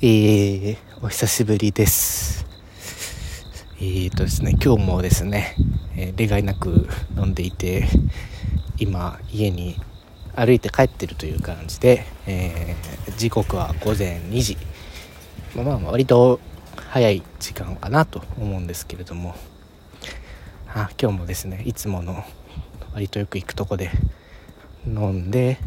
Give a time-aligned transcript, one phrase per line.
[0.00, 2.46] えー、お久しぶりです。
[3.80, 5.56] えーとですね、今日もですね、
[5.96, 7.88] えー、例外なく飲んでいて、
[8.78, 9.74] 今、家に
[10.36, 14.56] 歩いて帰ってるという感じで、えー、時刻は午前2時。
[15.56, 16.38] まあまあ、割と
[16.76, 19.34] 早い時間かなと思うんですけれども、
[20.68, 22.22] あ今日もですね、いつもの
[22.94, 23.90] 割とよく行くとこで
[24.86, 25.58] 飲んで、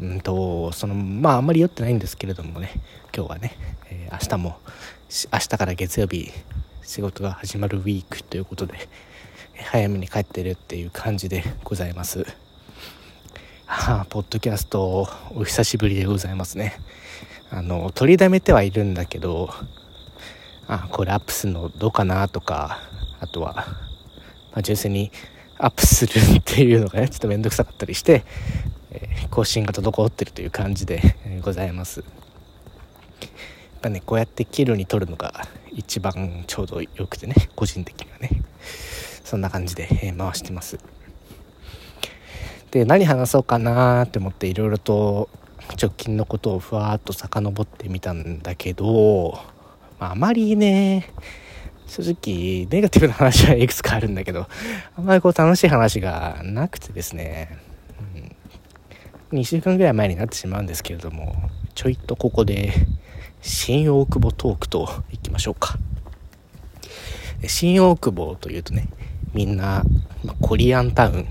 [0.00, 2.70] うんとそのまああんまり酔ってないんですけれどもね
[3.14, 3.52] 今日はね、
[3.90, 4.58] えー、明日も
[5.32, 6.30] 明日から月曜日
[6.82, 8.74] 仕事が始まるウィークということで
[9.70, 12.26] 早めに帰ってるっていう感じでございます。
[13.64, 16.78] はあポッドキャストお久しぶりでございますね。
[17.50, 19.50] あの取りだめてはいるんだけど
[20.68, 22.78] あこれアップするのどうかなとか
[23.20, 23.54] あとは、
[24.52, 25.10] まあ、純粋に
[25.58, 28.24] アップするっていうのがねちょっと面倒くさかったりして
[28.96, 32.00] え更新が滞ってるという感じで、ございます。
[32.00, 32.08] やっ
[33.82, 38.42] ぱねこうやってキルに撮るのが一番ちょうどよくてね個人的にはね。
[39.22, 40.78] そんな感じで、え回してます。
[42.70, 45.28] で何話そうかなって思っていろいろと
[45.80, 49.38] 直近のことをふわっと遡ってみたんだけど、
[49.98, 51.12] まあ、あまりね
[51.86, 54.46] 正直ネガティブな話はいくつかあるんだけど
[54.96, 57.58] あんまりこう楽しい話がなくてですね。
[59.32, 62.72] 2週間ぐらい前になってしまうんですけれどもちょいとここで
[63.42, 65.76] 新大久保トークといきましょうか。
[67.46, 68.88] 新大久保というとね
[69.34, 69.82] みんな
[70.40, 71.28] コリアンタウン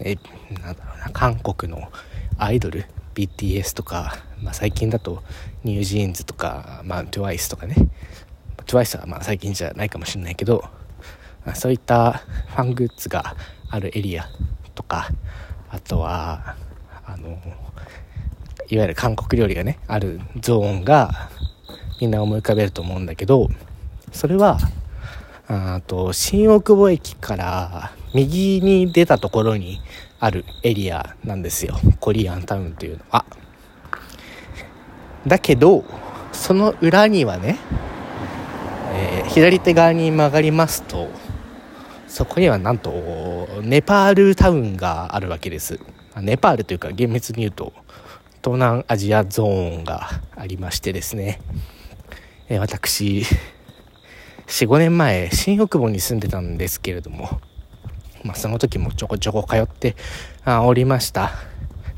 [0.00, 0.16] え
[0.62, 1.90] なんだろうな韓国の
[2.36, 5.22] アイドル BTS とか、まあ、最近だと
[5.62, 7.76] ニュージーンズとか、まあ、TWICE とかね。
[8.66, 10.64] TWICE はまあ最近じゃないかもしれないけど、
[11.54, 13.36] そういったファングッズが
[13.70, 14.26] あるエリア
[14.74, 15.10] とか
[15.68, 16.56] あとは
[17.06, 17.38] あの
[18.68, 21.30] いわゆる韓国料理がねあるゾーンが
[22.00, 23.48] みんな思い浮かべると思うんだけど
[24.12, 24.58] それは
[25.46, 29.80] あと新大久保駅から右に出たところに
[30.20, 31.76] あるエリアなんですよ。
[32.00, 33.26] コリアンタウンというのは。
[35.26, 35.84] だけど
[36.32, 37.58] その裏にはね、
[38.92, 41.08] えー、左手側に曲がりますと
[42.06, 42.90] そこにはなんと
[43.62, 45.78] ネパールタウンがあるわけです。
[46.20, 47.72] ネパールというか厳密に言うと
[48.42, 51.40] 東南アジアゾーンがありましてですね、
[52.48, 53.22] え私
[54.46, 57.40] 45年前新大久保に住んでたんですけれども、
[58.22, 59.96] まあ、その時もちょこちょこ通って
[60.44, 61.32] あおりました。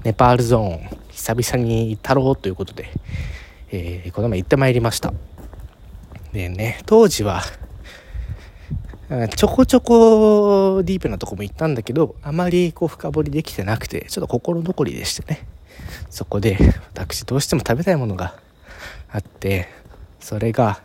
[0.04, 2.88] ネパールゾーン久々に行ったろうということで、
[3.72, 5.12] えー、この前行ってまいりました。
[6.32, 7.42] でね当時は
[9.08, 15.46] ちょこちょこディープなとこも行ったんだけど、あまりこう深掘りできてなくて、ちょっと心残りでしてね。
[16.10, 16.58] そこで、
[16.92, 18.34] 私どうしても食べたいものが
[19.10, 19.68] あって、
[20.18, 20.82] それが、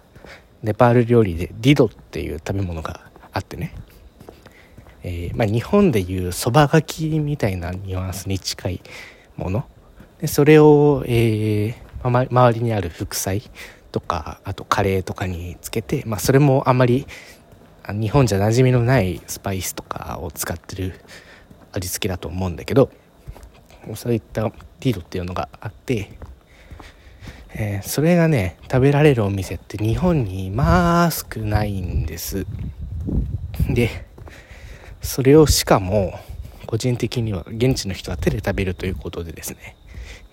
[0.62, 3.02] ネパール料理でディドっていう食べ物が
[3.34, 3.74] あってね。
[5.04, 8.82] えー、まあ、日本でいうそばがきみたいなニュアンスに近い
[9.36, 9.66] もの。
[10.20, 13.42] でそれを、えー、ま、周りにある副菜
[13.92, 17.08] とか、あとカレーとかにつけて、まあ、それもあまり
[17.90, 21.00] 日本じゃ馴染みのないスパイスとかを使ってる
[21.72, 22.92] 味付けだと思うんだけど
[23.96, 26.12] そういったディードっていうのがあって、
[27.56, 32.46] えー、それがね食べられるお店って日本にまあ少ないんです。
[33.70, 34.06] で
[35.02, 36.20] それをしかも
[36.68, 39.76] 個人的には現地の人は手で食べるということでですね、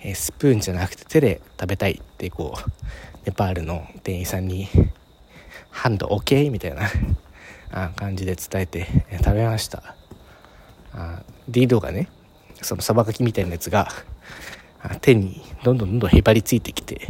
[0.01, 4.69] えー、スプーンじゃなくて手で食べたいってこうネパールの店員さんに
[5.71, 6.83] ハンド OK みたいな
[7.97, 8.87] 感じで伝えて
[9.19, 9.95] 食べました。
[10.93, 12.09] あディードがね
[12.63, 13.89] そのさばかきみたいなやつが
[15.01, 17.09] 手にどんどんどんどんへばりついてきて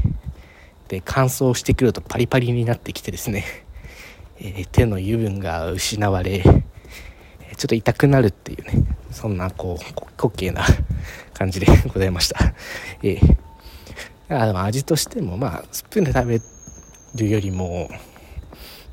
[0.88, 3.44] で乾燥してくるとパリパリになってきてですね、
[4.38, 9.84] えー、手の油分が失われちょっと痛くなるっていうねそんなこう
[10.20, 10.64] 滑稽な
[11.34, 12.54] 感じでございました、
[13.02, 16.40] えー、あ味としてもまあスプーンで食べ
[17.16, 17.88] るよりも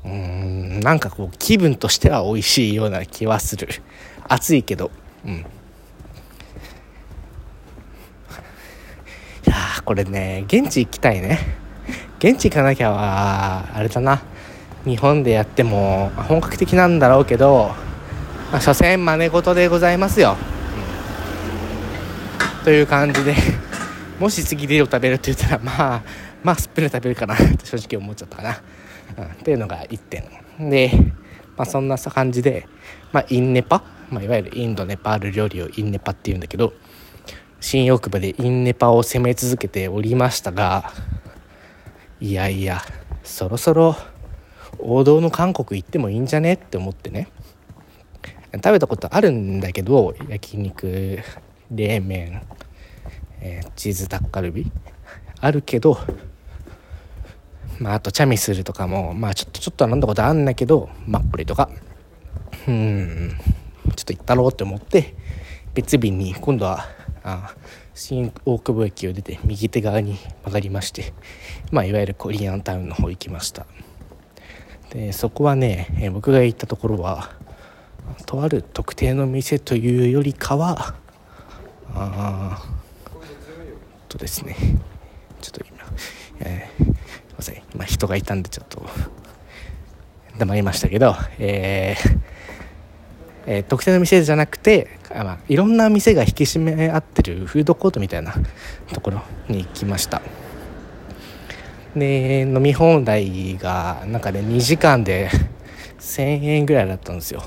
[0.06, 3.68] うんなんかこう気分としては美味しいような気はする。
[4.28, 4.90] 暑いけど。
[5.24, 5.32] うん。
[5.34, 5.44] い
[9.44, 9.54] や
[9.84, 11.40] これね現地行きたいね。
[12.18, 14.22] 現地行かなきゃはあれだな。
[14.84, 17.72] 日本でやっても本格的なんだろうけど、
[18.52, 20.36] まあ、所詮真似事でございますよ、
[22.58, 23.34] うん、という感じで
[24.20, 26.02] もし次ディオ食べるって言ったらまあ
[26.44, 27.34] まあスプレー食べるかな。
[27.34, 28.62] って正直思っちゃったかな
[29.18, 30.24] うん、っていうのが1点。
[30.70, 30.90] で、
[31.56, 32.66] まあ、そんな感じで、
[33.12, 36.72] まあ、インネパ、まあ、いわゆるインドネパール料理をインネパっていうんだけど
[37.60, 40.92] 新大久保でインネパを攻め続けておりましたが
[42.20, 42.82] いやいや
[43.24, 43.96] そろそろ
[44.78, 46.54] 王道の韓国行ってもいいんじゃね？
[46.54, 47.28] って思ってね。
[48.52, 51.18] 食べたことあるんだけど焼肉
[51.70, 52.42] 冷麺、
[53.40, 54.70] えー、チーズタッカルビ
[55.40, 55.98] あるけど
[57.78, 61.70] まああとチャミスルとかもまあちょっとちょっと飲んだことあるんだけどマッコリとか。
[62.68, 63.36] うん。
[63.94, 65.14] ちょっと行ったろうって思って
[65.74, 66.86] 別便に今度は
[67.22, 67.54] あ
[67.94, 71.14] 新大久保駅を出て右手側に曲がりまして
[71.70, 73.66] まあいわゆるコリアンタウンの方行きました。
[74.90, 77.32] でそこはね、え僕が行ったところは
[78.24, 80.94] とある特定の店というよりかは
[81.92, 82.62] あ
[84.08, 84.56] とですね。
[85.40, 85.78] ちょっと今、
[86.40, 86.95] えー、
[87.36, 87.62] ません。
[87.74, 88.86] 今人がいたんでちょっと
[90.38, 92.18] 黙りましたけど、えー
[93.46, 98.34] えー、特定の店じゃなくてあ、まあ、いろんな店が引き締め合ってるフードコートみたいな
[98.92, 100.20] ところに行きました。
[101.94, 105.30] で飲み放題がなんかね2時間で
[105.98, 107.42] 1000円ぐらいだったんですよ。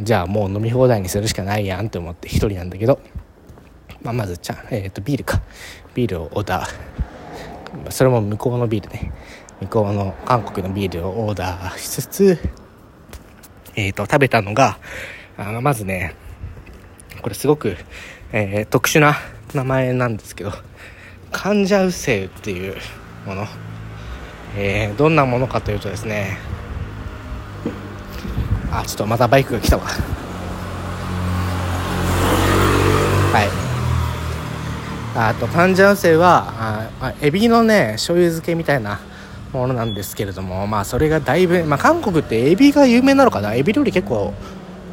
[0.00, 3.00] じゃあもう飲み放題にするしかないやんって思って1人なんだけど、
[4.02, 5.42] まあ、まずちゃん、えー、とビールか。
[5.94, 6.97] ビールをオーダー
[7.90, 9.12] それも向こうのビールね。
[9.60, 12.38] 向こうの韓国のビールをオーダーしつつ
[13.74, 14.78] えっ、ー、と食べたのが
[15.36, 16.14] あのまずね
[17.22, 17.76] これすごく、
[18.32, 19.16] えー、特殊な
[19.54, 20.52] 名前なんですけど
[21.32, 22.76] カンジャウセウっていう
[23.26, 23.46] もの、
[24.56, 26.38] えー、どんなものかというとですね
[28.70, 29.84] あちょっとまたバイクが来たわ
[33.32, 33.48] はい
[35.14, 39.00] あと患者性はあエビのね醤油漬けみたいな
[39.52, 43.54] ものなんですけれどもまあそれがだいぶ、まあ、韓国ってエビが有名なのかな？
[43.54, 44.34] エビ料理結構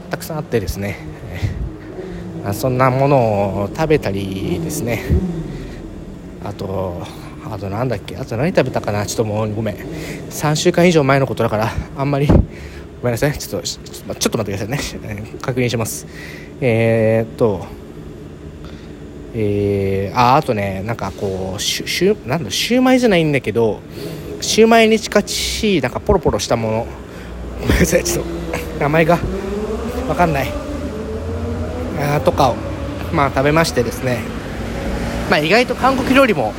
[0.10, 0.98] たくさんあってですね、
[2.48, 3.18] えそんなもの
[3.64, 5.04] を食べたりですね。
[6.44, 7.04] あと
[7.52, 8.16] あとなんだっけ？
[8.18, 9.06] あと何食べたかな？
[9.06, 9.76] ちょっともうごめん。
[9.76, 12.34] 3週間以上前のことだからあんまりご
[13.04, 13.38] めんなさい。
[13.38, 14.80] ちょっとちょっと待ってくださいね。
[15.42, 16.08] 確認します。
[16.62, 17.66] えー、っと
[19.38, 23.82] えー、ああとねなんかこうシュシュなんだシューマイじゃないんだけど
[24.40, 26.88] シューマイに近しいなんかポロポロしたもの。
[27.62, 29.18] ごめんなさいちょっと名前が
[30.08, 30.48] 分かんない。
[32.00, 32.56] あとかを
[33.14, 34.20] まあ食べましてですね。
[35.30, 36.54] まあ意外と韓国料理も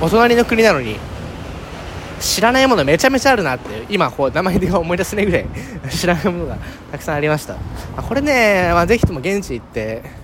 [0.00, 0.96] お隣の国なのに
[2.20, 5.46] 知らないものめちゃめちゃあるなって今こう名前で思い出せないぐらい
[5.90, 6.56] 知らないものが
[6.92, 7.56] たくさんありました。
[8.00, 10.21] これね、まあ、ぜひとも現地行って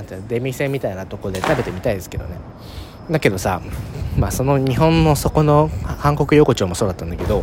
[0.00, 2.36] なんていうの出店みたいなとこで食べてみたいですけどね。
[3.10, 3.60] だけどさ、
[4.16, 5.70] まあ、その日本のそこの
[6.00, 7.40] 韓国横丁もそうだったんだけど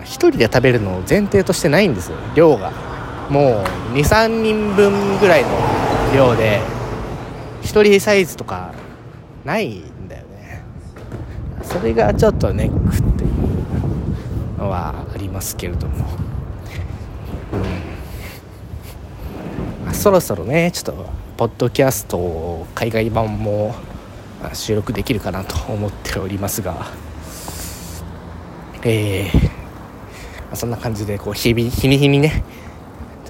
[0.00, 2.16] 1人で食べるのを前提としてないんですよ。
[2.34, 2.72] 量が。
[3.30, 5.48] もう23人分ぐらいの
[6.14, 6.60] 量で
[7.62, 8.74] 1人サイズとか
[9.44, 10.62] ないんだよね。
[11.62, 16.04] それがちょっとネックっていうのはありますけれども、
[19.86, 23.74] うん、そろそろねちょっとポッドキャスト海外版も
[24.52, 26.86] 収録できるかなと思っておりますが
[28.84, 32.42] えー、そんな感じでこう日々日に日にね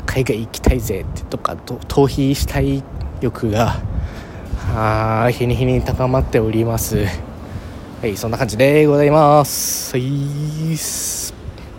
[0.06, 2.82] 海外行きたいぜってとか逃避したい
[3.20, 3.80] 欲が
[4.74, 7.04] あ日に日に高まっております。
[8.00, 9.96] はい、そんな感じでございます。
[9.96, 11.21] はい